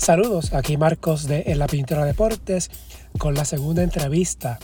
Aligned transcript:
Saludos, 0.00 0.54
aquí 0.54 0.78
Marcos 0.78 1.26
de 1.26 1.44
En 1.48 1.58
la 1.58 1.66
Pintura 1.66 2.06
Deportes 2.06 2.70
con 3.18 3.34
la 3.34 3.44
segunda 3.44 3.82
entrevista 3.82 4.58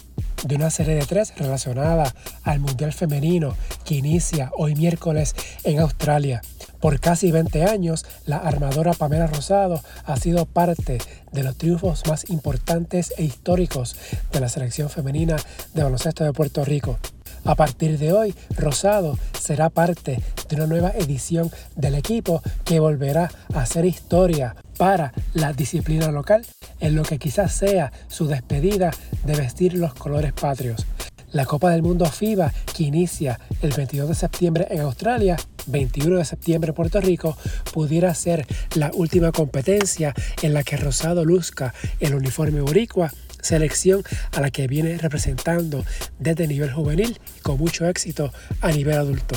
de 0.47 0.55
una 0.55 0.71
serie 0.71 0.95
de 0.95 1.05
tres 1.05 1.35
relacionada 1.37 2.11
al 2.43 2.59
Mundial 2.59 2.95
Femenino 2.95 3.55
que 3.85 3.97
inicia 3.97 4.51
hoy 4.57 4.75
miércoles 4.75 5.35
en 5.63 5.79
Australia. 5.81 6.41
Por 6.81 7.01
casi 7.01 7.33
20 7.33 7.67
años, 7.67 8.07
la 8.25 8.39
armadora 8.39 8.95
Pamela 8.95 9.27
Rosado 9.27 9.83
ha 10.07 10.17
sido 10.17 10.47
parte 10.47 10.99
de 11.33 11.43
los 11.43 11.55
triunfos 11.59 12.05
más 12.09 12.31
importantes 12.31 13.13
e 13.19 13.25
históricos 13.25 13.95
de 14.33 14.41
la 14.41 14.49
selección 14.49 14.89
femenina 14.89 15.37
de 15.75 15.83
baloncesto 15.83 16.25
de 16.25 16.33
Puerto 16.33 16.65
Rico. 16.65 16.99
A 17.47 17.55
partir 17.55 17.97
de 17.99 18.13
hoy, 18.13 18.35
Rosado 18.57 19.17
será 19.39 19.71
parte 19.71 20.21
de 20.49 20.57
una 20.57 20.67
nueva 20.67 20.91
edición 20.91 21.49
del 21.77 21.95
equipo 21.95 22.43
que 22.65 22.81
volverá 22.81 23.31
a 23.55 23.61
hacer 23.61 23.85
historia 23.85 24.57
para 24.77 25.13
la 25.33 25.53
disciplina 25.53 26.11
local 26.11 26.45
en 26.81 26.97
lo 26.97 27.05
que 27.05 27.19
quizás 27.19 27.53
sea 27.55 27.93
su 28.09 28.27
despedida 28.27 28.91
de 29.25 29.37
vestir 29.37 29.75
los 29.75 29.95
colores 29.95 30.33
patrios. 30.33 30.85
La 31.31 31.45
Copa 31.45 31.71
del 31.71 31.83
Mundo 31.83 32.07
FIBA, 32.07 32.53
que 32.77 32.83
inicia 32.83 33.39
el 33.63 33.73
22 33.73 34.09
de 34.09 34.15
septiembre 34.17 34.67
en 34.71 34.81
Australia, 34.81 35.37
21 35.67 36.19
de 36.19 36.25
septiembre 36.25 36.71
en 36.71 36.75
Puerto 36.75 37.01
Rico, 37.01 37.37
pudiera 37.73 38.13
ser 38.15 38.45
la 38.75 38.91
última 38.93 39.31
competencia 39.31 40.15
en 40.43 40.53
la 40.53 40.65
que 40.65 40.77
Rosado 40.77 41.25
luzca 41.25 41.75
el 42.01 42.15
uniforme 42.15 42.61
boricua 42.61 43.13
selección 43.41 44.03
a 44.33 44.41
la 44.41 44.51
que 44.51 44.67
viene 44.67 44.99
representando 44.99 45.85
desde 46.19 46.47
nivel 46.47 46.73
juvenil 46.73 47.19
y 47.37 47.41
con 47.41 47.59
mucho 47.59 47.87
éxito 47.87 48.33
a 48.61 48.71
nivel 48.71 48.99
adulto. 48.99 49.37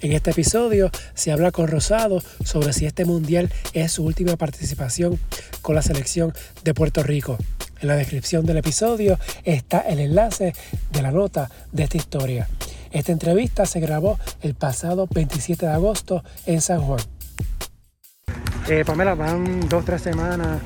En 0.00 0.12
este 0.12 0.30
episodio 0.30 0.90
se 1.14 1.32
habla 1.32 1.50
con 1.50 1.68
Rosado 1.68 2.22
sobre 2.44 2.72
si 2.72 2.86
este 2.86 3.04
mundial 3.04 3.50
es 3.72 3.92
su 3.92 4.04
última 4.04 4.36
participación 4.36 5.18
con 5.62 5.74
la 5.74 5.82
selección 5.82 6.32
de 6.64 6.74
Puerto 6.74 7.02
Rico. 7.02 7.38
En 7.80 7.88
la 7.88 7.96
descripción 7.96 8.44
del 8.44 8.58
episodio 8.58 9.18
está 9.44 9.80
el 9.80 10.00
enlace 10.00 10.52
de 10.92 11.02
la 11.02 11.10
nota 11.10 11.50
de 11.72 11.84
esta 11.84 11.96
historia. 11.96 12.48
Esta 12.90 13.12
entrevista 13.12 13.66
se 13.66 13.80
grabó 13.80 14.18
el 14.42 14.54
pasado 14.54 15.06
27 15.10 15.66
de 15.66 15.72
agosto 15.72 16.24
en 16.46 16.60
San 16.60 16.80
Juan. 16.80 17.00
Eh, 18.68 18.84
Pamela, 18.84 19.14
van 19.14 19.68
dos, 19.68 19.84
tres 19.84 20.02
semanas 20.02 20.60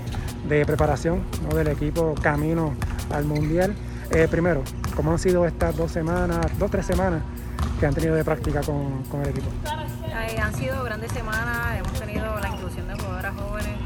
de 0.48 0.67
preparación 0.67 1.23
del 1.55 1.69
equipo 1.69 2.14
camino 2.20 2.75
al 3.11 3.25
Mundial. 3.25 3.75
Eh, 4.11 4.28
primero, 4.31 4.62
¿cómo 4.95 5.12
han 5.12 5.19
sido 5.19 5.47
estas 5.47 5.77
dos 5.77 5.91
semanas, 5.91 6.47
dos, 6.59 6.70
tres 6.70 6.87
semanas 6.87 7.23
que 7.81 7.87
han 7.87 7.95
tenido 7.95 8.14
de 8.14 8.25
práctica 8.25 8.61
con, 8.62 9.03
el 9.22 9.28
equipo? 9.28 9.48
Eh, 10.06 10.39
han 10.39 10.55
sido 10.55 10.83
grandes 10.84 11.12
semanas, 11.12 11.78
hemos 11.78 11.92
tenido 11.98 12.39
la 12.41 12.48
inclusión 12.48 12.87
de 12.89 12.95
jugadoras 12.95 13.34
jóvenes, 13.34 13.78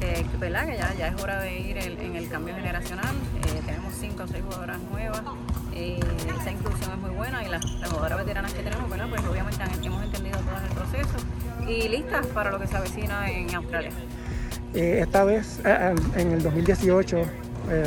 eh, 0.00 0.24
que, 0.30 0.36
¿verdad? 0.38 0.66
que 0.66 0.76
ya, 0.76 0.94
ya, 0.94 1.08
es 1.08 1.22
hora 1.22 1.40
de 1.40 1.58
ir 1.58 1.78
en, 1.78 2.16
el 2.16 2.28
cambio 2.28 2.54
generacional. 2.54 3.14
tenemos 3.64 3.94
cinco 3.98 4.24
o 4.24 4.26
seis 4.26 4.42
jugadoras 4.44 4.78
nuevas, 4.90 5.22
esa 5.72 6.50
inclusión 6.50 6.90
es 6.92 6.98
muy 6.98 7.10
buena 7.10 7.44
y 7.44 7.48
las, 7.48 7.64
jugadoras 7.64 8.18
veteranas 8.18 8.52
que 8.52 8.62
tenemos, 8.62 8.90
¿verdad? 8.90 9.06
pues 9.08 9.22
obviamente 9.24 9.62
hemos 9.82 10.02
entendido 10.02 10.38
todo 10.38 10.56
el 10.58 10.74
proceso 10.74 11.16
y 11.66 11.88
listas 11.88 12.26
para 12.28 12.50
lo 12.50 12.58
que 12.58 12.66
se 12.66 12.76
avecina 12.76 13.30
en 13.30 13.54
Australia. 13.54 13.92
Eh, 14.74 15.00
esta 15.02 15.24
vez, 15.24 15.58
eh, 15.64 15.94
eh, 16.16 16.20
en 16.20 16.32
el 16.32 16.42
2018, 16.42 17.22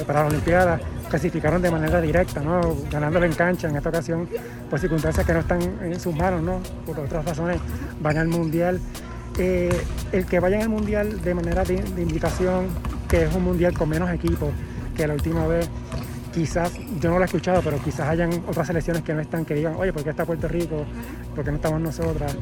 para 0.08 0.22
la 0.22 0.28
Olimpiada, 0.28 0.80
clasificaron 1.10 1.62
de 1.62 1.70
manera 1.70 2.00
directa, 2.00 2.40
¿no? 2.40 2.74
ganándole 2.90 3.26
en 3.26 3.34
cancha. 3.34 3.68
En 3.68 3.76
esta 3.76 3.90
ocasión, 3.90 4.30
por 4.70 4.80
circunstancias 4.80 5.26
que 5.26 5.34
no 5.34 5.40
están 5.40 5.62
en 5.62 6.00
sus 6.00 6.16
manos, 6.16 6.42
¿no? 6.42 6.60
por 6.86 6.98
otras 6.98 7.26
razones, 7.26 7.60
van 8.00 8.18
al 8.18 8.30
Mundial. 8.30 8.80
el 9.38 10.26
que 10.26 10.40
vayan 10.40 10.62
al 10.62 10.70
Mundial 10.70 11.22
de 11.22 11.34
manera 11.34 11.66
de, 11.66 11.84
invitación, 11.98 12.68
que 13.10 13.24
es 13.24 13.36
un 13.36 13.44
Mundial 13.44 13.74
con 13.74 13.90
menos 13.90 14.10
equipos 14.12 14.52
que 14.96 15.06
la 15.06 15.16
última 15.16 15.46
vez, 15.48 15.70
quizás, 16.34 16.72
yo 17.02 17.10
no 17.10 17.18
lo 17.18 17.24
he 17.24 17.26
escuchado, 17.26 17.62
pero 17.62 17.78
quizás 17.84 18.08
hayan 18.08 18.32
otras 18.48 18.68
selecciones 18.68 19.04
que 19.04 19.14
no 19.14 19.20
están, 19.20 19.44
que 19.44 19.56
digan, 19.56 19.76
oye, 19.76 19.92
¿por 19.92 20.04
qué 20.04 20.12
está 20.12 20.24
Puerto 20.24 20.48
Rico? 20.48 20.86
¿Por 21.36 21.44
qué 21.44 21.52
no 21.52 21.58
estamos 21.58 21.82
nosotras? 21.82 22.38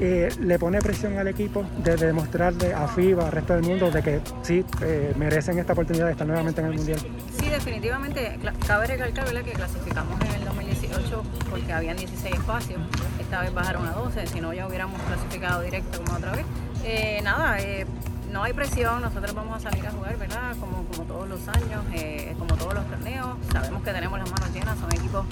Eh, 0.00 0.30
le 0.40 0.58
pone 0.58 0.80
presión 0.80 1.16
al 1.18 1.28
equipo 1.28 1.64
de 1.78 1.96
demostrarle 1.96 2.72
a 2.74 2.88
FIBA, 2.88 3.26
al 3.26 3.32
resto 3.32 3.54
del 3.54 3.62
mundo, 3.62 3.90
de 3.90 4.02
que 4.02 4.20
sí 4.42 4.64
eh, 4.80 5.12
merecen 5.16 5.58
esta 5.58 5.74
oportunidad 5.74 6.06
de 6.06 6.12
estar 6.12 6.26
nuevamente 6.26 6.60
en 6.60 6.66
el 6.68 6.74
Mundial. 6.74 6.98
Sí, 7.38 7.48
definitivamente. 7.48 8.38
Cabe 8.66 8.86
recalcar 8.86 9.26
que 9.44 9.52
clasificamos 9.52 10.20
en 10.22 10.32
el 10.32 10.44
2018 10.44 11.22
porque 11.50 11.72
habían 11.72 11.96
16 11.96 12.34
espacios. 12.34 12.80
Esta 13.20 13.42
vez 13.42 13.54
bajaron 13.54 13.86
a 13.86 13.92
12, 13.92 14.26
si 14.26 14.40
no 14.40 14.52
ya 14.52 14.66
hubiéramos 14.66 15.00
clasificado 15.02 15.62
directo 15.62 16.02
como 16.02 16.18
otra 16.18 16.32
vez. 16.32 16.46
Eh, 16.84 17.20
nada, 17.22 17.58
no 18.32 18.42
hay 18.42 18.54
presión, 18.54 19.02
nosotros 19.02 19.34
vamos 19.34 19.56
a 19.58 19.70
salir 19.70 19.86
a 19.86 19.90
jugar, 19.90 20.16
¿verdad? 20.16 20.56
Como, 20.58 20.82
todos 21.04 21.28
los 21.28 21.46
años, 21.48 21.84
como 22.38 22.56
todos 22.56 22.74
los 22.74 22.86
torneos. 22.86 23.36
Sabemos 23.52 23.82
que 23.82 23.92
tenemos 23.92 24.18
las 24.18 24.30
manos 24.30 24.52
llenas, 24.52 24.78
son 24.78 24.92
equipos 24.92 25.26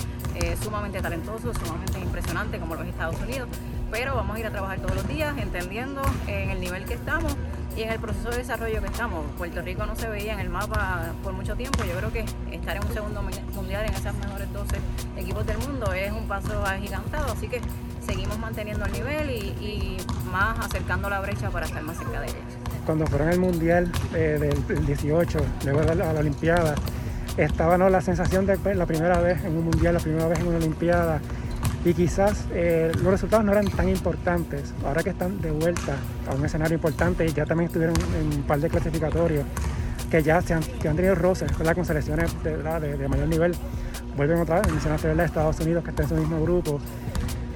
sumamente 0.62 1.00
talentosos, 1.00 1.56
sumamente 1.56 1.98
impresionantes 1.98 2.60
como 2.60 2.75
los 2.75 2.87
Estados 2.87 3.16
Unidos 3.21 3.48
pero 3.91 4.15
vamos 4.15 4.37
a 4.37 4.41
ir 4.41 4.47
a 4.47 4.51
trabajar 4.51 4.78
todos 4.78 4.95
los 4.95 5.09
días 5.09 5.37
entendiendo 5.39 6.03
en 6.27 6.51
el 6.51 6.61
nivel 6.61 6.84
que 6.84 6.95
estamos 6.95 7.37
y 7.77 7.83
en 7.83 7.91
el 7.91 8.01
proceso 8.01 8.31
de 8.31 8.39
desarrollo 8.39 8.81
que 8.81 8.87
estamos. 8.87 9.25
Puerto 9.39 9.62
Rico 9.62 9.87
no 9.87 9.97
se 9.97 10.09
veía 10.09 10.34
en 10.34 10.41
el 10.41 10.49
mapa 10.49 11.12
por 11.23 11.33
mucho 11.33 11.56
tiempo, 11.56 11.84
yo 11.84 11.97
creo 11.97 12.12
que 12.12 12.25
estar 12.55 12.77
en 12.77 12.84
un 12.84 12.93
segundo 12.93 13.23
mundial 13.55 13.87
en 13.87 13.95
esas 13.95 14.15
mejores 14.15 14.53
12 14.53 14.77
equipos 15.17 15.47
del 15.47 15.59
mundo 15.59 15.93
es 15.93 16.12
un 16.12 16.27
paso 16.27 16.65
agigantado, 16.65 17.33
así 17.33 17.49
que 17.49 17.61
seguimos 18.05 18.39
manteniendo 18.39 18.84
el 18.87 18.93
nivel 18.93 19.31
y, 19.31 19.97
más 20.31 20.65
acercando 20.65 21.11
la 21.11 21.21
brecha 21.21 21.51
para 21.51 21.67
estar 21.67 21.83
más 21.83 21.99
cerca 21.99 22.21
de 22.21 22.27
ellos. 22.27 22.39
Cuando 22.87 23.05
fueron 23.07 23.28
al 23.28 23.39
mundial 23.41 23.91
eh, 24.15 24.39
del 24.69 24.87
18, 24.87 25.39
luego 25.65 25.81
a 25.81 25.95
la, 25.95 26.11
Olimpiada, 26.11 26.77
estaba 27.37 27.77
la 27.78 28.01
sensación 28.01 28.47
de 28.47 28.75
la 28.75 28.87
primera 28.87 29.19
vez 29.21 29.43
en 29.45 29.57
un 29.57 29.65
mundial, 29.65 29.95
la 29.95 30.01
primera 30.01 30.28
vez 30.28 30.39
en 30.39 30.47
una 30.47 30.59
Olimpiada, 30.59 31.21
y 31.84 31.94
quizás 31.94 32.44
eh, 32.52 32.92
los 32.96 33.06
resultados 33.06 33.44
no 33.44 33.52
eran 33.52 33.66
tan 33.68 33.88
importantes. 33.88 34.74
Ahora 34.84 35.02
que 35.02 35.10
están 35.10 35.41
de 35.41 35.50
vuelta 35.50 35.96
a 36.28 36.34
un 36.34 36.44
escenario 36.44 36.74
importante 36.74 37.24
y 37.24 37.32
ya 37.32 37.46
también 37.46 37.68
estuvieron 37.68 37.96
en 38.18 38.38
un 38.38 38.42
par 38.42 38.60
de 38.60 38.68
clasificatorios 38.68 39.44
que 40.10 40.22
ya 40.22 40.42
se 40.42 40.54
han, 40.54 40.62
que 40.62 40.88
han 40.88 40.96
tenido 40.96 41.14
roces 41.14 41.50
con 41.52 41.84
selecciones 41.84 42.30
de, 42.42 43.08
mayor 43.08 43.28
nivel, 43.28 43.54
vuelven 44.16 44.41
otra 44.41 44.60
vez, 44.60 44.70
mencionaste 44.70 45.14
de 45.14 45.24
Estados 45.24 45.60
Unidos 45.60 45.84
que 45.84 45.91
está 45.91 46.02
en 46.02 46.08
su 46.08 46.14
mismo 46.16 46.42
grupo. 46.42 46.80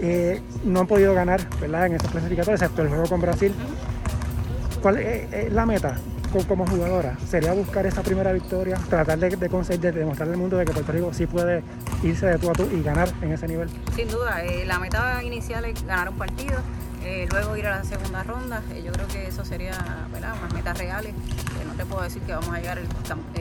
Eh, 0.01 0.41
no 0.65 0.81
han 0.81 0.87
podido 0.87 1.15
ganar 1.15 1.41
¿verdad? 1.61 1.87
en 1.87 1.95
estos 1.95 2.11
clasificatorios, 2.11 2.63
excepto 2.63 2.83
el 2.83 2.89
juego 2.89 3.07
con 3.07 3.21
Brasil. 3.21 3.53
¿Cuál 4.81 4.99
es 4.99 5.53
la 5.53 5.67
meta? 5.67 5.97
Como 6.43 6.67
jugadora 6.67 7.17
sería 7.29 7.53
buscar 7.53 7.87
esa 7.87 8.03
primera 8.03 8.33
victoria, 8.33 8.77
tratar 8.91 9.19
de, 9.19 9.49
conseguir, 9.49 9.93
de 9.93 10.01
demostrarle 10.01 10.35
al 10.35 10.41
mundo 10.41 10.57
de 10.57 10.65
que 10.65 10.73
Puerto 10.73 10.91
Rico 10.91 11.15
sí 11.15 11.27
puede 11.27 11.63
irse 12.03 12.27
de 12.27 12.39
tú 12.39 12.51
a 12.51 12.53
tú 12.53 12.69
y 12.73 12.83
ganar 12.83 13.09
en 13.23 13.33
ese 13.33 13.47
nivel. 13.47 13.69
Sin 13.95 14.09
duda, 14.09 14.45
eh, 14.45 14.65
la 14.65 14.79
meta 14.79 15.23
inicial 15.23 15.65
es 15.65 15.87
ganar 15.87 16.09
un 16.09 16.19
partido, 16.19 16.57
eh, 17.05 17.29
luego 17.31 17.57
ir 17.57 17.67
a 17.67 17.77
la 17.77 17.85
segunda 17.85 18.23
ronda. 18.25 18.63
Eh, 18.75 18.83
yo 18.85 18.93
creo 18.93 19.07
que 19.07 19.29
eso 19.29 19.45
sería 19.45 19.79
unas 20.11 20.53
metas 20.53 20.77
reales. 20.77 21.15
Te 21.77 21.85
puedo 21.85 22.03
decir 22.03 22.23
que 22.23 22.33
vamos 22.33 22.51
a 22.51 22.59
llegar 22.59 22.79
el 22.79 22.89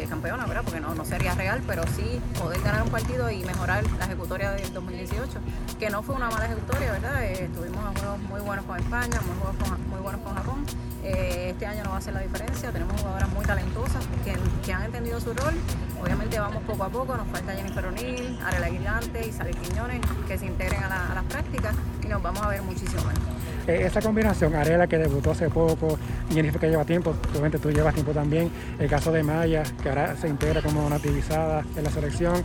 campeona, 0.09 0.45
¿verdad? 0.45 0.63
porque 0.63 0.79
no, 0.79 0.93
no 0.95 1.05
sería 1.05 1.33
real, 1.35 1.61
pero 1.67 1.83
sí 1.95 2.21
poder 2.39 2.61
ganar 2.61 2.83
un 2.83 2.89
partido 2.89 3.29
y 3.29 3.43
mejorar 3.43 3.83
la 3.97 4.05
ejecutoria 4.05 4.51
del 4.51 4.73
2018, 4.73 5.31
que 5.79 5.89
no 5.89 6.03
fue 6.03 6.15
una 6.15 6.29
mala 6.29 6.45
ejecutoria, 6.45 6.91
¿verdad? 6.91 7.23
a 7.23 7.99
juegos 7.99 8.19
muy 8.29 8.41
buenos 8.41 8.65
con 8.65 8.79
España, 8.79 9.19
muy, 9.21 9.87
muy 9.89 9.99
buenos 9.99 10.21
con 10.21 10.35
Japón 10.35 10.65
eh, 11.03 11.49
este 11.49 11.65
año 11.65 11.83
no 11.83 11.89
va 11.91 11.97
a 11.97 12.01
ser 12.01 12.13
la 12.13 12.21
diferencia, 12.21 12.71
tenemos 12.71 12.99
jugadoras 13.01 13.29
muy 13.29 13.43
talentosas 13.45 14.07
que, 14.23 14.73
han 14.73 14.83
entendido 14.83 15.19
su 15.19 15.33
rol. 15.33 15.53
Obviamente 16.01 16.39
vamos 16.39 16.63
poco 16.63 16.83
a 16.83 16.89
poco, 16.89 17.17
nos 17.17 17.27
falta 17.27 17.53
Jennifer 17.53 17.85
O'Neill, 17.85 18.39
Arela 18.43 18.69
Guirante 18.69 19.27
y 19.27 19.31
Sally 19.31 19.53
Quiñones 19.53 20.01
que 20.27 20.37
se 20.37 20.45
integren 20.45 20.81
a, 20.83 21.13
las 21.13 21.23
prácticas 21.25 21.75
y 22.01 22.07
nos 22.07 22.21
vamos 22.21 22.41
a 22.41 22.47
ver 22.47 22.61
muchísimo 22.61 23.03
más. 23.03 23.15
Eh, 23.67 23.83
esa 23.85 24.01
combinación, 24.01 24.55
Arela 24.55 24.87
que 24.87 24.97
debutó 24.97 25.31
hace 25.31 25.49
poco, 25.49 25.97
Jennifer 26.29 26.59
que 26.59 26.69
lleva 26.69 26.83
tiempo, 26.83 27.15
obviamente 27.31 27.59
tú 27.59 27.71
llevas 27.71 27.93
tiempo 27.93 28.11
también, 28.11 28.51
el 28.77 28.89
caso 28.89 29.11
de 29.11 29.23
Maya 29.23 29.63
que 29.81 29.89
ahora 29.89 30.17
se 30.17 30.27
integra 30.27 30.61
como 30.61 30.89
nativizada 30.89 31.63
en 31.75 31.83
la 31.83 31.89
selección. 31.89 32.43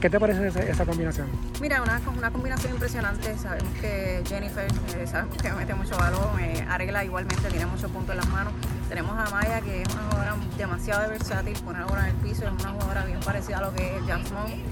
¿Qué 0.00 0.10
te 0.10 0.20
parece 0.20 0.48
esa, 0.70 0.84
combinación? 0.84 1.28
Mira, 1.62 1.80
una, 1.80 1.98
una, 2.14 2.30
combinación 2.30 2.74
impresionante. 2.74 3.38
Sabemos 3.38 3.72
que 3.80 4.22
Jennifer, 4.26 4.66
eh, 4.98 5.06
sabemos 5.06 5.38
que 5.38 5.50
mete 5.50 5.72
mucho 5.74 5.96
balón, 5.96 6.38
eh, 6.40 6.62
Arela 6.68 7.02
igualmente 7.02 7.48
tiene 7.48 7.64
muchos 7.64 7.90
puntos 7.90 8.10
en 8.10 8.18
las 8.18 8.28
manos. 8.28 8.52
Tenemos 8.90 9.12
a 9.18 9.30
Maya, 9.30 9.62
que 9.62 9.80
es 9.80 9.88
una 9.94 10.02
jugadora 10.02 10.36
demasiado 10.58 11.08
versátil, 11.08 11.56
pone 11.64 11.78
la 11.78 11.86
bola 11.86 12.08
en 12.10 12.16
el 12.16 12.20
piso, 12.22 12.44
es 12.44 12.52
una 12.52 12.72
jugadora 12.72 13.06
bien 13.06 13.20
parecida 13.20 13.58
a 13.58 13.62
lo 13.62 13.72
que 13.72 13.96
es 13.96 14.02
Jasmine. 14.06 14.62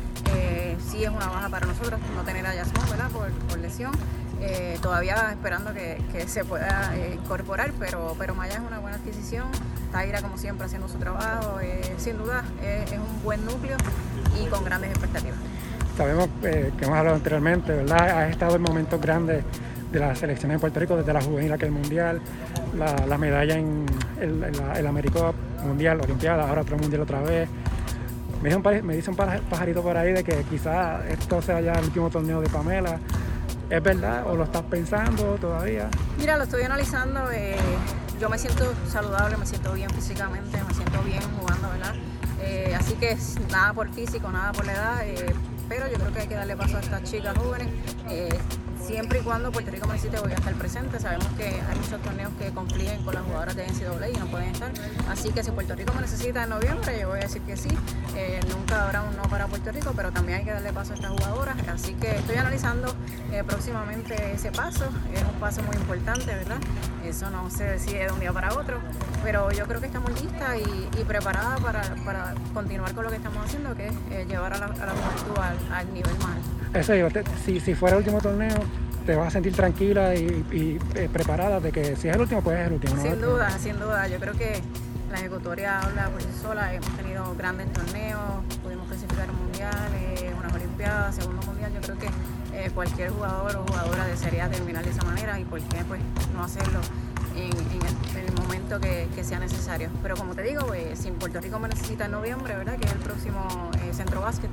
Sí 0.91 1.03
es 1.03 1.11
una 1.11 1.27
baja 1.27 1.49
para 1.49 1.67
nosotros 1.67 1.99
no 2.15 2.23
tener 2.25 2.47
a 2.47 2.53
Jasmine, 2.53 2.91
¿verdad? 2.91 3.11
Por, 3.11 3.59
lesión. 3.59 3.93
Eh, 4.45 4.77
todavía 4.83 5.31
esperando 5.31 5.73
que, 5.73 5.99
se 6.27 6.45
pueda 6.45 6.93
incorporar, 7.15 7.73
pero, 7.79 8.15
pero 8.19 8.35
Maya 8.35 8.55
es 8.55 8.61
una 8.61 8.81
buena 8.81 8.97
adquisición. 8.97 9.47
Taira, 9.93 10.21
como 10.21 10.37
siempre, 10.37 10.67
haciendo 10.67 10.89
su 10.89 10.99
trabajo. 10.99 11.59
sin 11.97 12.19
duda, 12.19 12.45
es 12.63 12.93
un 12.93 13.23
buen 13.23 13.45
núcleo 13.45 13.77
y 14.41 14.47
con 14.47 14.65
grandes 14.65 14.91
expectativas. 14.91 15.39
Sabemos 15.97 16.29
eh, 16.43 16.73
que 16.79 16.85
hemos 16.87 16.97
hablado 16.97 17.17
anteriormente, 17.17 17.73
¿verdad? 17.73 18.19
Ha 18.19 18.29
estado 18.29 18.57
en 18.57 18.63
momentos 18.63 19.01
grandes 19.01 19.45
de 19.91 19.99
las 19.99 20.19
selecciones 20.19 20.55
en 20.55 20.61
Puerto 20.61 20.81
Rico, 20.81 20.97
desde 20.97 21.13
la 21.13 21.21
juvenil 21.21 21.53
aquel 21.53 21.71
mundial, 21.71 22.21
la, 22.79 23.19
medalla 23.19 23.57
en 23.59 23.85
el, 24.19 24.43
el, 24.75 24.87
Americop 24.87 25.35
Mundial, 25.65 26.01
Olimpiada, 26.01 26.49
ahora 26.49 26.63
otro 26.63 26.79
mundial 26.79 27.03
otra 27.03 27.21
vez. 27.21 27.47
Me 28.43 28.97
dice 28.97 29.11
un 29.11 29.17
pajarito 29.17 29.83
por 29.83 29.97
ahí 29.97 30.13
de 30.13 30.25
que 30.25 30.43
quizás 30.51 31.05
esto 31.07 31.43
sea 31.43 31.61
ya 31.61 31.75
el 31.75 31.85
último 31.85 32.09
torneo 32.09 32.41
de 32.41 32.49
Pamela. 32.49 32.99
¿Es 33.73 33.83
verdad 33.83 34.27
o 34.27 34.37
lo 34.37 34.45
estás 34.45 34.65
pensando 34.65 35.37
todavía? 35.41 35.89
Mira, 36.19 36.37
lo 36.37 36.45
estoy 36.45 36.63
analizando. 36.63 37.31
Eh, 37.33 37.57
yo 38.21 38.29
me 38.29 38.37
siento 38.37 38.71
saludable, 38.87 39.39
me 39.39 39.47
siento 39.47 39.73
bien 39.73 39.89
físicamente, 39.89 40.63
me 40.63 40.75
siento 40.75 41.01
bien 41.01 41.23
jugando, 41.41 41.71
¿verdad? 41.71 41.95
Eh, 42.43 42.77
así 42.79 42.93
que 42.97 43.17
nada 43.51 43.73
por 43.73 43.89
físico, 43.89 44.31
nada 44.31 44.53
por 44.53 44.67
la 44.67 44.73
edad, 44.75 45.07
eh, 45.07 45.35
pero 45.71 45.89
yo 45.89 45.95
creo 45.95 46.13
que 46.13 46.21
hay 46.21 46.29
que 46.29 46.35
darle 46.35 46.55
paso 46.55 46.77
a 46.77 46.81
estas 46.81 47.03
chicas 47.05 47.35
jóvenes 47.39 47.69
siempre 48.83 49.21
y 49.21 49.23
cuando 49.23 49.53
Puerto 49.53 49.71
Rico 49.71 49.87
necesite 49.87 50.21
voy 50.21 50.33
a 50.33 50.35
estar 50.35 50.55
presente. 50.55 50.99
Sabemos 50.99 51.29
que 51.37 51.45
hay 51.45 51.77
muchos 51.77 52.01
torneos 52.03 52.33
que 52.39 52.51
confligen 52.51 53.03
con 53.03 53.15
las 53.15 53.23
jugadoras 53.25 53.57
de 53.57 53.67
NCAA 53.67 54.11
y 54.11 54.13
no 54.15 54.27
pueden 54.27 54.49
estar. 54.51 54.73
Así 55.09 55.31
que 55.31 55.43
si 55.43 55.51
Puerto 55.51 55.75
Rico 55.75 55.93
me 55.95 56.03
necesita 56.03 56.45
en 56.45 56.51
noviembre, 56.51 57.01
yo 57.01 57.09
voy 57.09 57.21
a 57.21 57.23
decir 57.23 57.43
que 57.43 57.57
sí. 57.57 57.71
Eh, 58.17 58.41
nunca 58.49 58.85
habrá 58.85 59.03
un 59.03 59.17
no 59.17 59.23
para 59.25 59.47
Puerto 59.47 59.71
Rico, 59.73 59.93
pero 59.95 60.13
también 60.13 60.39
hay 60.39 60.45
que 60.45 60.53
darle 60.53 60.73
paso 60.73 60.93
a 60.93 60.97
estas 60.97 61.11
jugadoras. 61.11 61.57
Así 61.69 61.95
que 61.95 62.17
estoy 62.17 62.37
analizando 62.37 62.95
eh, 63.33 63.43
próximamente 63.47 64.33
ese 64.33 64.51
paso. 64.51 64.85
Es 65.15 65.23
un 65.23 65.41
paso 65.41 65.63
muy 65.63 65.77
importante, 65.77 66.27
¿verdad? 66.27 66.59
Eso 67.05 67.31
no 67.31 67.51
se 67.51 67.65
decide 67.65 68.07
de 68.07 68.13
un 68.13 68.21
día 68.21 68.33
para 68.33 68.55
otro. 68.55 68.79
Pero 69.23 69.51
yo 69.53 69.67
creo 69.67 69.81
que 69.81 69.87
estamos 69.87 70.11
listas 70.21 70.57
y, 70.59 71.05
preparadas 71.05 71.61
para, 71.61 72.35
continuar 72.55 72.95
con 72.95 73.05
lo 73.05 73.11
que 73.11 73.17
estamos 73.17 73.45
haciendo, 73.45 73.75
que 73.75 73.89
es 73.89 73.95
eh, 74.11 74.25
llevar 74.27 74.55
a 74.55 74.59
la, 74.59 74.69
juventud 74.69 75.39
al, 75.71 75.93
nivel 75.93 76.17
más 76.19 76.37
Eso 76.75 76.93
digo, 76.93 77.09
si 77.45 77.75
fuera 77.75 77.97
el 77.97 78.03
último 78.03 78.21
torneo, 78.21 78.57
te 79.05 79.15
vas 79.17 79.29
a 79.29 79.31
sentir 79.31 79.55
tranquila 79.55 80.15
y, 80.15 80.79
eh, 80.95 81.09
preparada 81.13 81.61
de 81.61 81.73
que 81.73 81.97
si 81.97 82.09
es 82.09 82.15
el 82.15 82.21
último, 82.21 82.43
pues 82.43 82.59
es 82.59 82.67
el 82.67 82.73
último. 82.75 83.03
Sin 83.03 83.21
duda, 83.21 83.51
sin 83.59 83.79
duda. 83.79 84.09
Yo 84.09 84.19
creo 84.19 84.35
que 84.35 84.61
la 85.11 85.19
ejecutoria 85.19 85.81
habla 85.81 86.09
por 86.09 86.23
sí 86.23 86.29
sola. 86.41 86.73
Hemos 86.75 86.97
tenido 86.97 87.35
grandes 87.37 87.73
torneos, 87.73 88.45
pudimos 88.63 88.87
clasificar 88.89 89.31
un 89.31 89.37
mundial, 89.37 89.91
eh, 89.95 90.33
unas 90.39 90.53
olimpiadas, 90.53 91.15
segundo 91.15 91.43
mundial. 91.47 91.73
Yo 91.75 91.81
creo 91.81 91.99
que 91.99 92.07
eh, 92.55 92.71
cualquier 92.75 93.11
jugador 93.11 93.57
o 93.57 93.65
jugadora 93.67 94.07
desearía 94.07 94.49
terminar 94.49 94.85
de 94.85 94.91
esa 94.91 95.05
manera 95.05 95.39
y 95.39 95.45
por 95.45 95.61
qué 95.61 95.85
pues 95.85 96.01
no 96.35 96.45
hacerlo 96.45 96.81
en, 97.37 98.27
el, 98.27 98.33
momento 98.35 98.81
que, 98.81 99.09
sea 99.23 99.39
necesario. 99.39 99.91
Pero 100.03 100.17
como 100.17 100.35
te 100.35 100.43
digo, 100.43 100.67
pues, 100.67 100.99
si 100.99 101.11
Puerto 101.13 101.41
Rico 101.41 101.59
me 101.59 101.69
necesita 101.69 102.07
en 102.07 102.13
noviembre, 102.13 102.57
¿verdad? 102.57 102.77
que 102.79 102.87
es 102.87 102.93
el 102.93 102.99
próximo 102.99 103.71
centro 103.93 104.21
básquet, 104.21 104.51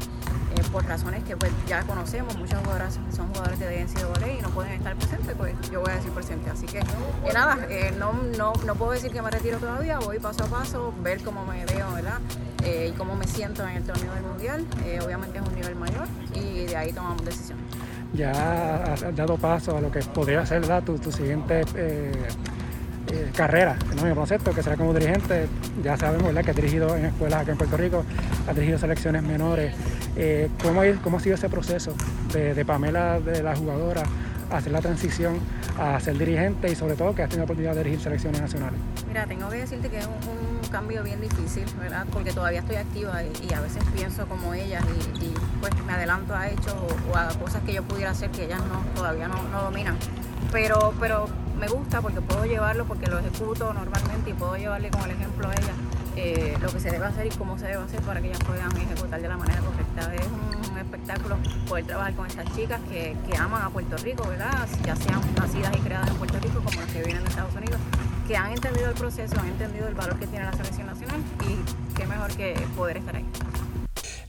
eh, 0.55 0.61
por 0.71 0.85
razones 0.85 1.23
que 1.23 1.37
pues 1.37 1.51
ya 1.67 1.83
conocemos, 1.83 2.35
muchas 2.37 2.59
jugadoras 2.59 2.99
son 3.15 3.27
jugadores 3.27 3.59
de 3.59 3.85
NCAA 3.85 4.31
y 4.39 4.41
no 4.41 4.49
pueden 4.49 4.73
estar 4.73 4.95
presentes, 4.95 5.35
pues 5.37 5.53
yo 5.71 5.81
voy 5.81 5.91
a 5.91 5.95
decir 5.95 6.11
presente. 6.11 6.49
Así 6.49 6.65
que 6.65 6.79
eh, 6.79 7.33
nada, 7.33 7.59
eh, 7.69 7.93
no, 7.97 8.13
no, 8.37 8.53
no, 8.65 8.75
puedo 8.75 8.91
decir 8.91 9.11
que 9.11 9.21
me 9.21 9.29
retiro 9.29 9.59
todavía, 9.59 9.99
voy 9.99 10.19
paso 10.19 10.43
a 10.43 10.47
paso, 10.47 10.93
ver 11.01 11.21
cómo 11.23 11.45
me 11.45 11.65
veo, 11.65 11.91
¿verdad? 11.93 12.19
y 12.61 12.91
cómo 12.91 13.15
me 13.15 13.25
siento 13.25 13.63
en 13.63 13.77
el 13.77 13.83
torneo 13.83 14.13
del 14.13 14.23
mundial. 14.23 14.65
obviamente 15.03 15.39
es 15.39 15.47
un 15.47 15.55
nivel 15.55 15.75
mayor 15.75 16.07
y 16.35 16.65
de 16.65 16.75
ahí 16.75 16.91
tomamos 16.91 17.23
decisiones. 17.23 17.63
Ya 18.13 18.83
has 18.83 19.15
dado 19.15 19.37
paso 19.37 19.77
a 19.77 19.81
lo 19.81 19.91
que 19.91 19.99
podría 19.99 20.45
ser 20.45 20.67
tu, 20.83 20.97
tu 20.97 21.11
siguiente 21.11 21.63
eh, 21.75 22.11
carrera 23.35 23.77
en 23.91 24.07
mi 24.07 24.15
concepto, 24.15 24.53
que 24.53 24.63
será 24.63 24.75
como 24.75 24.93
dirigente. 24.93 25.47
Ya 25.83 25.97
sabemos 25.97 26.27
¿verdad? 26.27 26.43
que 26.43 26.51
ha 26.51 26.53
dirigido 26.53 26.95
en 26.95 27.05
escuelas 27.05 27.41
acá 27.41 27.51
en 27.51 27.57
Puerto 27.57 27.77
Rico, 27.77 28.03
ha 28.47 28.53
dirigido 28.53 28.77
selecciones 28.77 29.23
menores. 29.23 29.73
Eh, 30.15 30.49
¿cómo, 30.61 30.81
¿Cómo 31.03 31.17
ha 31.17 31.19
sido 31.19 31.35
ese 31.35 31.49
proceso 31.49 31.93
de, 32.33 32.65
Pamela, 32.65 33.19
de 33.19 33.41
la 33.43 33.55
jugadora, 33.55 34.03
a 34.51 34.57
hacer 34.57 34.71
la 34.71 34.81
transición 34.81 35.39
a 35.77 35.97
ser 35.99 36.17
dirigente 36.17 36.69
y 36.69 36.75
sobre 36.75 36.95
todo 36.95 37.15
que 37.15 37.23
has 37.23 37.29
tenido 37.29 37.41
la 37.41 37.45
oportunidad 37.45 37.73
de 37.73 37.83
dirigir 37.83 38.01
selecciones 38.01 38.41
nacionales? 38.41 38.79
Mira, 39.07 39.25
tengo 39.25 39.49
que 39.49 39.57
decirte 39.57 39.89
que 39.89 39.99
es 39.99 40.07
un, 40.07 40.59
cambio 40.69 41.03
bien 41.03 41.19
difícil, 41.19 41.65
¿verdad? 41.79 42.05
Porque 42.11 42.31
todavía 42.31 42.59
estoy 42.59 42.75
activa 42.75 43.23
y, 43.23 43.53
a 43.53 43.59
veces 43.59 43.83
pienso 43.95 44.27
como 44.27 44.53
ellas 44.53 44.83
y, 45.19 45.33
pues 45.59 45.73
me 45.83 45.93
adelanto 45.93 46.35
a 46.35 46.47
hechos 46.47 46.75
o, 47.11 47.17
a 47.17 47.29
cosas 47.39 47.63
que 47.63 47.73
yo 47.73 47.83
pudiera 47.83 48.11
hacer 48.11 48.29
que 48.29 48.45
ellas 48.45 48.59
no, 48.59 48.83
todavía 48.93 49.27
no, 49.27 49.41
no 49.49 49.63
dominan. 49.63 49.97
Pero, 50.51 50.93
pero 50.99 51.27
me 51.59 51.67
gusta 51.67 52.01
porque 52.01 52.21
puedo 52.21 52.45
llevarlo, 52.45 52.85
porque 52.85 53.07
lo 53.07 53.19
ejecuto 53.19 53.73
normalmente 53.73 54.29
y 54.29 54.33
puedo 54.33 54.55
llevarle 54.55 54.89
como 54.89 55.05
el 55.05 55.11
ejemplo 55.11 55.49
a 55.49 55.53
ella 55.53 55.73
eh, 56.15 56.55
lo 56.61 56.69
que 56.69 56.79
se 56.79 56.89
debe 56.89 57.05
hacer 57.05 57.27
y 57.27 57.29
cómo 57.29 57.57
se 57.57 57.67
debe 57.67 57.83
hacer 57.83 58.01
para 58.01 58.21
que 58.21 58.27
ellas 58.27 58.39
puedan 58.45 58.71
ejecutar 58.75 59.21
de 59.21 59.27
la 59.27 59.37
manera 59.37 59.61
correcta. 59.61 60.15
Es 60.15 60.27
un, 60.27 60.59
espectáculo 60.79 61.37
poder 61.67 61.85
trabajar 61.85 62.15
con 62.15 62.25
estas 62.25 62.45
chicas 62.55 62.79
que, 62.89 63.13
aman 63.37 63.63
a 63.63 63.69
Puerto 63.69 63.97
Rico, 63.97 64.25
¿verdad? 64.27 64.65
Ya 64.85 64.95
sean 64.95 65.21
nacidas 65.35 65.75
y 65.75 65.79
creadas 65.79 66.09
en 66.09 66.15
Puerto 66.15 66.39
Rico 66.39 66.61
como 66.63 66.79
las 66.79 66.89
que 66.91 67.03
vienen 67.03 67.21
de 67.23 67.29
Estados 67.29 67.53
Unidos, 67.53 67.81
que 68.27 68.37
han 68.37 68.53
entendido 68.53 68.89
el 68.89 68.95
proceso, 68.95 69.37
han 69.39 69.47
entendido 69.47 69.89
el 69.89 69.93
valor 69.93 70.17
que 70.17 70.25
tiene 70.27 70.45
la 70.45 70.53
selección 70.53 70.87
nacional 70.87 71.21
y 71.47 71.57
qué 71.95 72.07
mejor 72.07 72.31
que 72.31 72.55
poder 72.77 72.95
estar 72.97 73.17
ahí. 73.17 73.25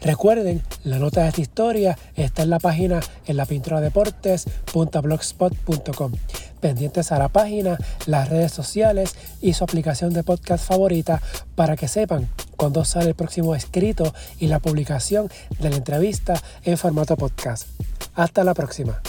Recuerden, 0.02 0.62
la 0.82 0.98
nota 0.98 1.22
de 1.22 1.28
esta 1.28 1.40
historia 1.40 1.96
está 2.16 2.42
en 2.42 2.50
la 2.50 2.58
página 2.58 2.98
en 3.26 3.36
la 3.36 3.46
pintura 3.46 3.80
deportes.blogspot.com 3.80 6.12
pendientes 6.60 7.12
a 7.12 7.18
la 7.18 7.28
página, 7.28 7.78
las 8.06 8.28
redes 8.28 8.52
sociales 8.52 9.14
y 9.40 9.54
su 9.54 9.64
aplicación 9.64 10.12
de 10.12 10.22
podcast 10.22 10.66
favorita 10.66 11.20
para 11.54 11.76
que 11.76 11.88
sepan 11.88 12.28
cuándo 12.56 12.84
sale 12.84 13.08
el 13.08 13.14
próximo 13.14 13.54
escrito 13.54 14.14
y 14.38 14.46
la 14.46 14.60
publicación 14.60 15.30
de 15.58 15.70
la 15.70 15.76
entrevista 15.76 16.40
en 16.64 16.78
formato 16.78 17.16
podcast. 17.16 17.66
Hasta 18.14 18.44
la 18.44 18.54
próxima. 18.54 19.00